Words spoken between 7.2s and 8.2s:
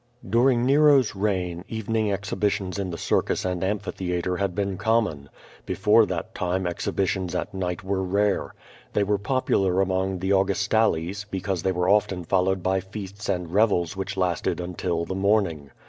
at night were